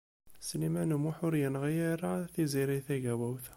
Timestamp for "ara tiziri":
1.91-2.79